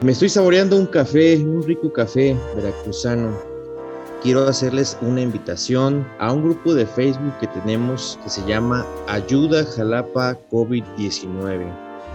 [0.00, 3.36] Me estoy saboreando un café, un rico café veracruzano.
[4.22, 9.64] Quiero hacerles una invitación a un grupo de Facebook que tenemos que se llama Ayuda
[9.64, 11.66] Jalapa COVID-19.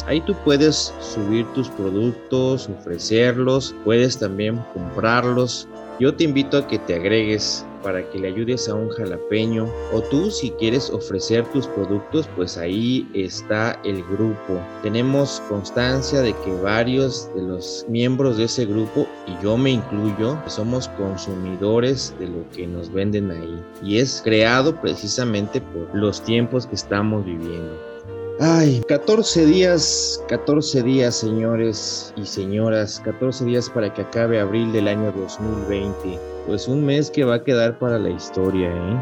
[0.08, 5.68] Ahí tú puedes subir tus productos, ofrecerlos, puedes también comprarlos.
[6.00, 9.68] Yo te invito a que te agregues para que le ayudes a un jalapeño.
[9.92, 14.60] O tú si quieres ofrecer tus productos pues ahí está el grupo.
[14.82, 20.38] Tenemos constancia de que varios de los miembros de ese grupo y yo me incluyo
[20.48, 23.64] somos consumidores de lo que nos venden ahí.
[23.84, 27.93] Y es creado precisamente por los tiempos que estamos viviendo
[28.40, 34.88] Ay, 14 días, 14 días, señores y señoras, 14 días para que acabe abril del
[34.88, 36.20] año 2020.
[36.48, 38.98] Pues un mes que va a quedar para la historia, ¿eh?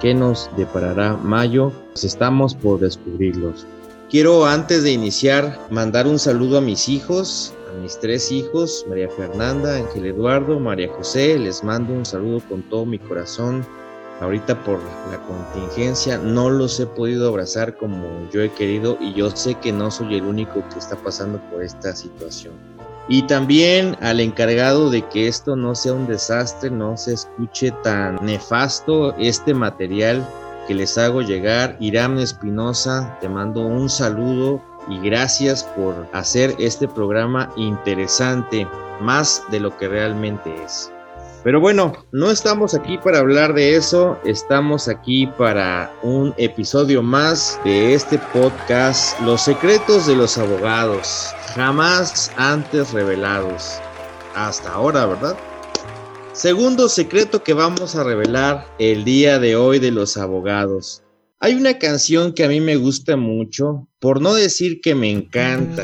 [0.00, 1.72] ¿Qué nos deparará mayo?
[1.92, 3.66] Pues estamos por descubrirlos.
[4.10, 9.08] Quiero antes de iniciar mandar un saludo a mis hijos, a mis tres hijos, María
[9.08, 11.38] Fernanda, Ángel Eduardo, María José.
[11.38, 13.64] Les mando un saludo con todo mi corazón
[14.20, 14.78] Ahorita por
[15.10, 19.72] la contingencia no los he podido abrazar como yo he querido y yo sé que
[19.72, 22.52] no soy el único que está pasando por esta situación.
[23.08, 28.24] Y también al encargado de que esto no sea un desastre, no se escuche tan
[28.24, 30.24] nefasto este material
[30.68, 31.76] que les hago llegar.
[31.80, 38.66] Irán Espinosa, te mando un saludo y gracias por hacer este programa interesante,
[39.00, 40.92] más de lo que realmente es.
[41.44, 47.58] Pero bueno, no estamos aquí para hablar de eso, estamos aquí para un episodio más
[47.64, 53.80] de este podcast, Los secretos de los abogados, jamás antes revelados.
[54.36, 55.36] Hasta ahora, ¿verdad?
[56.32, 61.02] Segundo secreto que vamos a revelar el día de hoy de los abogados.
[61.40, 65.82] Hay una canción que a mí me gusta mucho, por no decir que me encanta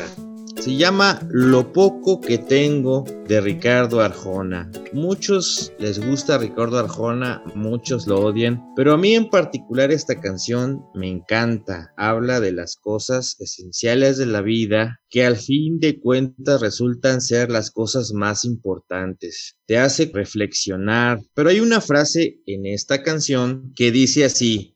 [0.59, 4.69] se llama Lo poco que tengo de Ricardo Arjona.
[4.91, 10.83] Muchos les gusta Ricardo Arjona, muchos lo odian, pero a mí en particular esta canción
[10.93, 11.93] me encanta.
[11.95, 17.49] Habla de las cosas esenciales de la vida que al fin de cuentas resultan ser
[17.49, 19.55] las cosas más importantes.
[19.65, 24.75] Te hace reflexionar, pero hay una frase en esta canción que dice así.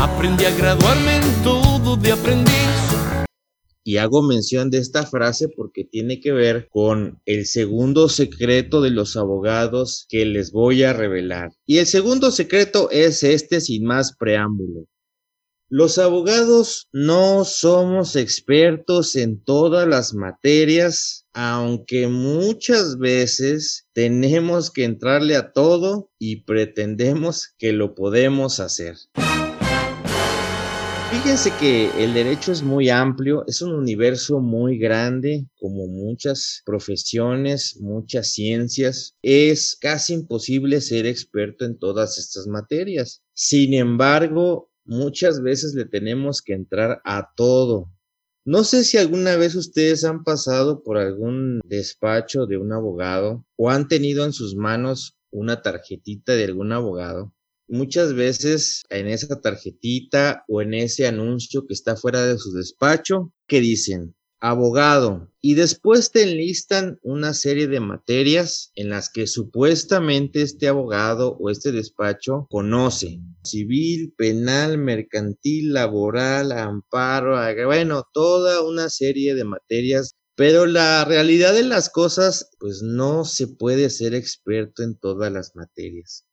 [0.00, 2.93] Aprendí a graduarme en todo de aprendiz
[3.84, 8.90] y hago mención de esta frase porque tiene que ver con el segundo secreto de
[8.90, 11.50] los abogados que les voy a revelar.
[11.66, 14.86] Y el segundo secreto es este sin más preámbulo.
[15.68, 25.36] Los abogados no somos expertos en todas las materias, aunque muchas veces tenemos que entrarle
[25.36, 28.96] a todo y pretendemos que lo podemos hacer.
[31.14, 37.78] Fíjense que el derecho es muy amplio, es un universo muy grande, como muchas profesiones,
[37.80, 39.14] muchas ciencias.
[39.22, 43.22] Es casi imposible ser experto en todas estas materias.
[43.32, 47.92] Sin embargo, muchas veces le tenemos que entrar a todo.
[48.44, 53.70] No sé si alguna vez ustedes han pasado por algún despacho de un abogado o
[53.70, 57.32] han tenido en sus manos una tarjetita de algún abogado
[57.68, 63.32] muchas veces en esa tarjetita o en ese anuncio que está fuera de su despacho,
[63.46, 70.42] que dicen abogado y después te enlistan una serie de materias en las que supuestamente
[70.42, 79.34] este abogado o este despacho conoce civil, penal, mercantil, laboral, amparo, bueno, toda una serie
[79.34, 84.98] de materias pero la realidad de las cosas, pues no se puede ser experto en
[84.98, 86.26] todas las materias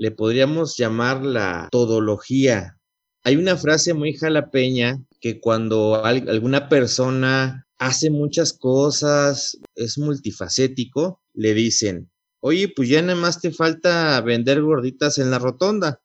[0.00, 2.78] le podríamos llamar la todología.
[3.22, 11.52] Hay una frase muy jalapeña que cuando alguna persona hace muchas cosas, es multifacético, le
[11.52, 12.10] dicen,
[12.40, 16.00] oye, pues ya nada más te falta vender gorditas en la rotonda.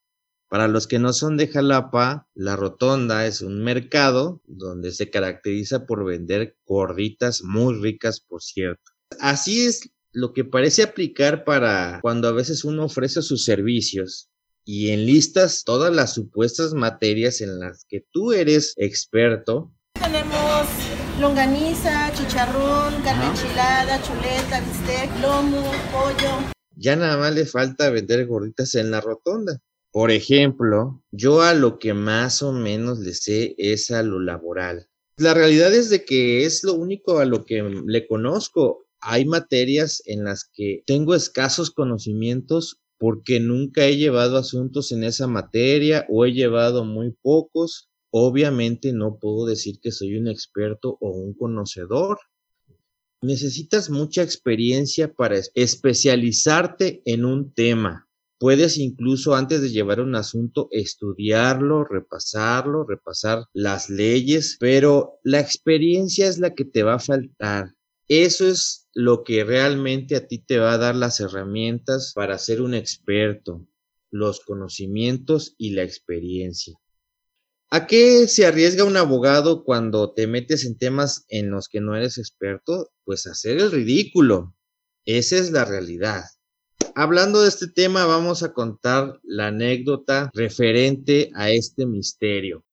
[0.50, 5.86] Para los que no son de Jalapa, la rotonda es un mercado donde se caracteriza
[5.86, 8.92] por vender gorditas muy ricas, por cierto.
[9.22, 14.30] Así es lo que parece aplicar para cuando a veces uno ofrece sus servicios
[14.64, 19.74] y enlistas todas las supuestas materias en las que tú eres experto.
[20.02, 20.68] Tenemos
[21.20, 26.50] longaniza, chicharrón, carne enchilada, chuleta, bistec, lomo, pollo.
[26.78, 29.60] Ya nada más le falta vender gorditas en la rotonda.
[29.92, 34.88] Por ejemplo, yo a lo que más o menos le sé es a lo laboral.
[35.18, 40.02] La realidad es de que es lo único a lo que le conozco hay materias
[40.06, 46.26] en las que tengo escasos conocimientos porque nunca he llevado asuntos en esa materia o
[46.26, 47.88] he llevado muy pocos.
[48.10, 52.18] Obviamente no puedo decir que soy un experto o un conocedor.
[53.22, 58.08] necesitas mucha experiencia para especializarte en un tema.
[58.40, 66.28] Puedes incluso antes de llevar un asunto estudiarlo, repasarlo, repasar las leyes, pero la experiencia
[66.28, 67.76] es la que te va a faltar.
[68.08, 72.62] Eso es lo que realmente a ti te va a dar las herramientas para ser
[72.62, 73.68] un experto,
[74.12, 76.80] los conocimientos y la experiencia.
[77.72, 81.96] ¿A qué se arriesga un abogado cuando te metes en temas en los que no
[81.96, 82.92] eres experto?
[83.04, 84.56] Pues hacer el ridículo.
[85.04, 86.24] Esa es la realidad.
[86.94, 92.64] Hablando de este tema, vamos a contar la anécdota referente a este misterio.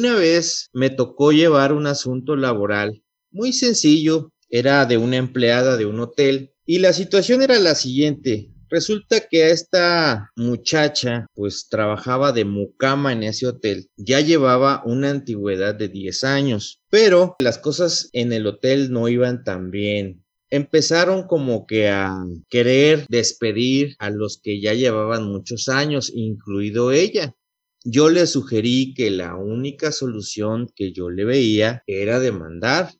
[0.00, 5.84] Una vez me tocó llevar un asunto laboral muy sencillo, era de una empleada de
[5.84, 8.50] un hotel y la situación era la siguiente.
[8.70, 13.90] Resulta que a esta muchacha pues trabajaba de mucama en ese hotel.
[13.98, 19.44] Ya llevaba una antigüedad de 10 años, pero las cosas en el hotel no iban
[19.44, 20.24] tan bien.
[20.48, 22.16] Empezaron como que a
[22.48, 27.36] querer despedir a los que ya llevaban muchos años, incluido ella.
[27.84, 32.92] Yo le sugerí que la única solución que yo le veía era demandar.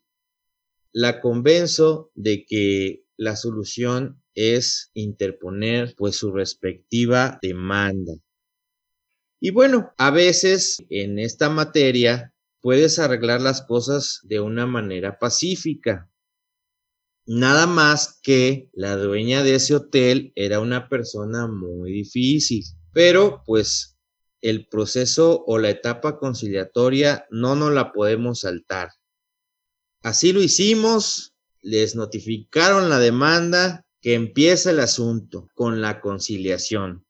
[0.92, 8.14] La convenzo de que la solución es interponer pues su respectiva demanda.
[9.38, 12.32] Y bueno, a veces en esta materia
[12.62, 16.10] puedes arreglar las cosas de una manera pacífica.
[17.26, 23.98] Nada más que la dueña de ese hotel era una persona muy difícil, pero pues
[24.40, 28.90] el proceso o la etapa conciliatoria no nos la podemos saltar.
[30.02, 37.04] Así lo hicimos, les notificaron la demanda que empieza el asunto con la conciliación.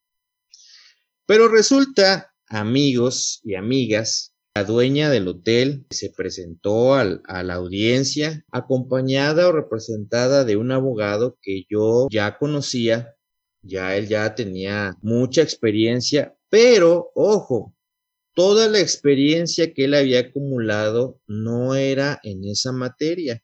[1.25, 9.47] Pero resulta, amigos y amigas, la dueña del hotel se presentó a la audiencia acompañada
[9.47, 13.15] o representada de un abogado que yo ya conocía,
[13.61, 17.73] ya él ya tenía mucha experiencia, pero ojo,
[18.35, 23.41] toda la experiencia que él había acumulado no era en esa materia.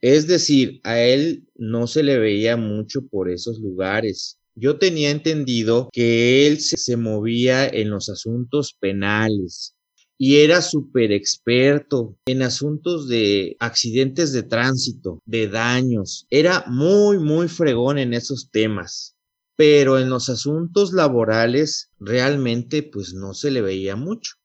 [0.00, 4.40] Es decir, a él no se le veía mucho por esos lugares.
[4.56, 9.76] Yo tenía entendido que él se, movía en los asuntos penales
[10.18, 16.26] y era súper experto en asuntos de accidentes de tránsito, de daños.
[16.30, 19.14] Era muy, muy fregón en esos temas.
[19.60, 24.36] Pero en los asuntos laborales realmente pues no se le veía mucho.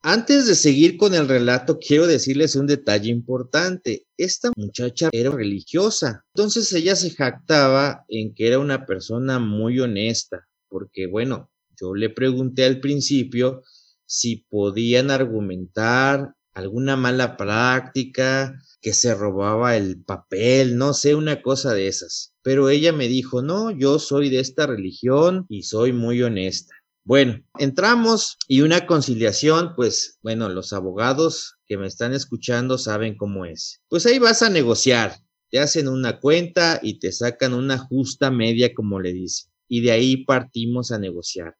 [0.00, 4.06] Antes de seguir con el relato, quiero decirles un detalle importante.
[4.16, 10.48] Esta muchacha era religiosa, entonces ella se jactaba en que era una persona muy honesta,
[10.70, 13.60] porque bueno, yo le pregunté al principio
[14.06, 21.74] si podían argumentar alguna mala práctica, que se robaba el papel, no sé, una cosa
[21.74, 22.34] de esas.
[22.42, 26.74] Pero ella me dijo, no, yo soy de esta religión y soy muy honesta.
[27.06, 33.44] Bueno, entramos y una conciliación, pues bueno, los abogados que me están escuchando saben cómo
[33.44, 33.82] es.
[33.88, 35.16] Pues ahí vas a negociar,
[35.50, 39.92] te hacen una cuenta y te sacan una justa media, como le dicen, y de
[39.92, 41.56] ahí partimos a negociar.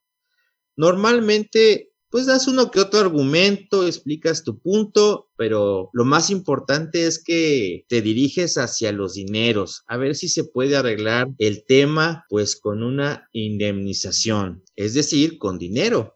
[0.75, 7.21] Normalmente pues das uno que otro argumento, explicas tu punto, pero lo más importante es
[7.21, 12.55] que te diriges hacia los dineros, a ver si se puede arreglar el tema pues
[12.55, 16.15] con una indemnización, es decir, con dinero.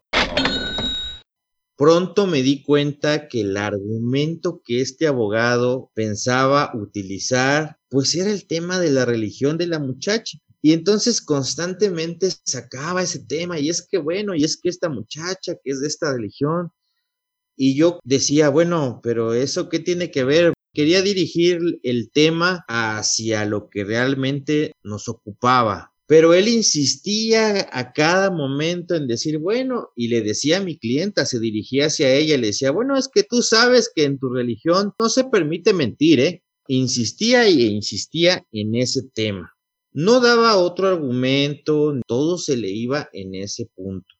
[1.76, 8.46] Pronto me di cuenta que el argumento que este abogado pensaba utilizar pues era el
[8.46, 10.38] tema de la religión de la muchacha.
[10.62, 15.54] Y entonces constantemente sacaba ese tema y es que bueno, y es que esta muchacha
[15.62, 16.70] que es de esta religión.
[17.56, 20.52] Y yo decía, bueno, pero eso qué tiene que ver?
[20.72, 25.92] Quería dirigir el tema hacia lo que realmente nos ocupaba.
[26.06, 31.24] Pero él insistía a cada momento en decir, bueno, y le decía a mi clienta,
[31.24, 34.28] se dirigía hacia ella y le decía, bueno, es que tú sabes que en tu
[34.28, 36.42] religión no se permite mentir, ¿eh?
[36.66, 39.52] Insistía e insistía en ese tema.
[39.92, 44.14] No daba otro argumento, todo se le iba en ese punto.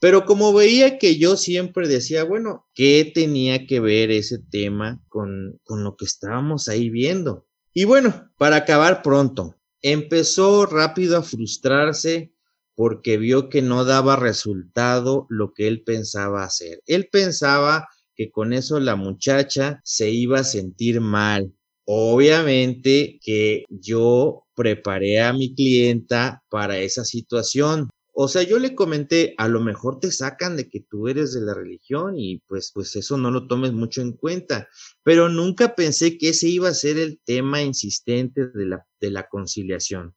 [0.00, 5.60] Pero como veía que yo siempre decía, bueno, ¿qué tenía que ver ese tema con,
[5.62, 7.46] con lo que estábamos ahí viendo?
[7.74, 12.32] Y bueno, para acabar pronto, empezó rápido a frustrarse
[12.74, 16.80] porque vio que no daba resultado lo que él pensaba hacer.
[16.86, 21.52] Él pensaba que con eso la muchacha se iba a sentir mal.
[21.84, 27.88] Obviamente que yo preparé a mi clienta para esa situación.
[28.12, 31.40] O sea, yo le comenté, a lo mejor te sacan de que tú eres de
[31.40, 34.68] la religión y pues, pues eso no lo tomes mucho en cuenta,
[35.02, 39.28] pero nunca pensé que ese iba a ser el tema insistente de la, de la
[39.30, 40.14] conciliación.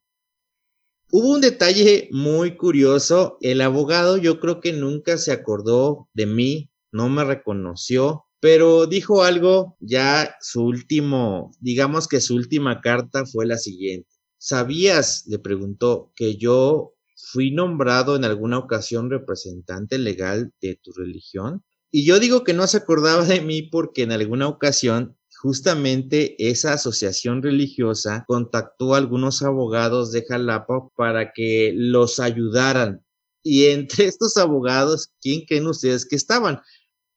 [1.10, 6.70] Hubo un detalle muy curioso, el abogado yo creo que nunca se acordó de mí,
[6.92, 13.46] no me reconoció, pero dijo algo, ya su último, digamos que su última carta fue
[13.46, 14.13] la siguiente.
[14.46, 21.64] ¿Sabías, le preguntó, que yo fui nombrado en alguna ocasión representante legal de tu religión?
[21.92, 26.74] Y yo digo que no se acordaba de mí porque en alguna ocasión justamente esa
[26.74, 33.02] asociación religiosa contactó a algunos abogados de Jalapa para que los ayudaran.
[33.44, 36.60] Y entre estos abogados, ¿quién creen ustedes que estaban?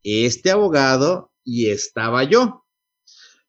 [0.05, 2.66] este abogado y estaba yo.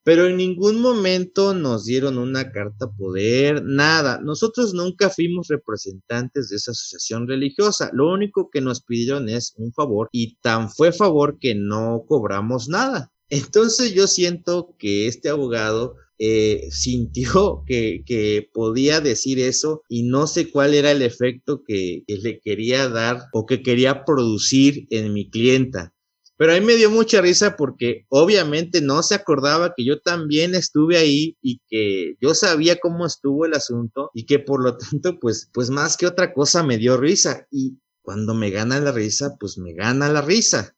[0.04, 4.20] Pero en ningún momento nos dieron una carta poder, nada.
[4.22, 7.90] Nosotros nunca fuimos representantes de esa asociación religiosa.
[7.92, 12.68] Lo único que nos pidieron es un favor y tan fue favor que no cobramos
[12.68, 13.12] nada.
[13.30, 20.26] Entonces yo siento que este abogado eh, sintió que, que, podía decir eso y no
[20.26, 25.12] sé cuál era el efecto que, que le quería dar o que quería producir en
[25.12, 25.94] mi clienta.
[26.38, 30.54] Pero a mí me dio mucha risa porque obviamente no se acordaba que yo también
[30.54, 35.18] estuve ahí y que yo sabía cómo estuvo el asunto y que por lo tanto,
[35.18, 37.48] pues, pues más que otra cosa me dio risa.
[37.50, 40.76] Y cuando me gana la risa, pues me gana la risa.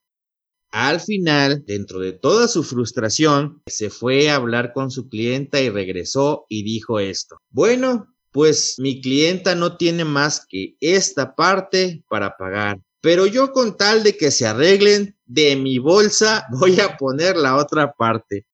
[0.71, 5.69] Al final, dentro de toda su frustración, se fue a hablar con su clienta y
[5.69, 7.37] regresó y dijo esto.
[7.49, 12.79] Bueno, pues mi clienta no tiene más que esta parte para pagar.
[13.01, 17.57] Pero yo con tal de que se arreglen, de mi bolsa voy a poner la
[17.57, 18.45] otra parte.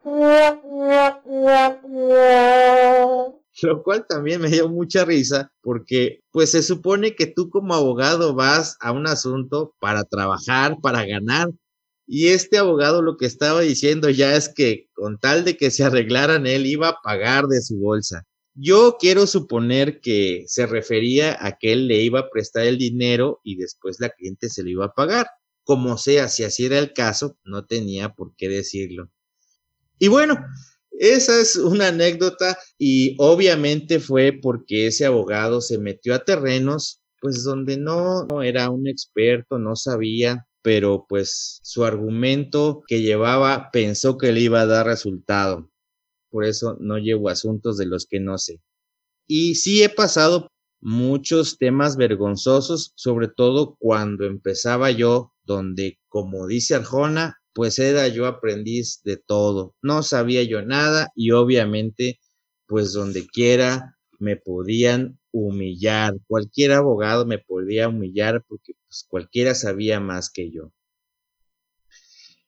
[3.64, 8.36] Lo cual también me dio mucha risa porque pues se supone que tú como abogado
[8.36, 11.50] vas a un asunto para trabajar, para ganar.
[12.06, 15.84] Y este abogado lo que estaba diciendo ya es que con tal de que se
[15.84, 18.24] arreglaran, él iba a pagar de su bolsa.
[18.60, 23.40] Yo quiero suponer que se refería a que él le iba a prestar el dinero
[23.44, 25.28] y después la cliente se lo iba a pagar.
[25.64, 29.12] Como sea, si así era el caso, no tenía por qué decirlo.
[30.00, 30.44] Y bueno,
[30.90, 37.44] esa es una anécdota y obviamente fue porque ese abogado se metió a terrenos pues
[37.44, 44.18] donde no, no era un experto, no sabía, pero pues su argumento que llevaba pensó
[44.18, 45.70] que le iba a dar resultado
[46.30, 48.62] por eso no llevo asuntos de los que no sé.
[49.28, 50.50] Y sí he pasado
[50.82, 58.28] muchos temas vergonzosos, sobre todo cuando empezaba yo, donde, como dice Arjona, pues era yo
[58.28, 62.20] aprendiz de todo, no sabía yo nada y obviamente,
[62.68, 70.00] pues donde quiera me podían humillar, cualquier abogado me podía humillar porque pues cualquiera sabía
[70.00, 70.72] más que yo.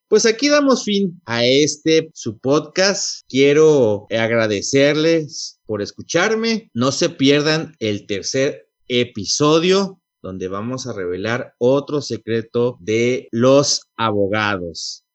[0.10, 3.22] Pues aquí damos fin a este su podcast.
[3.30, 6.72] Quiero agradecerles por escucharme.
[6.74, 15.06] No se pierdan el tercer episodio donde vamos a revelar otro secreto de los abogados.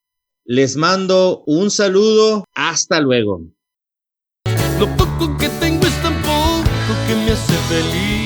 [0.44, 2.44] Les mando un saludo.
[2.54, 3.42] Hasta luego.
[4.78, 8.23] Lo poco que tengo es tan poco que me hace feliz.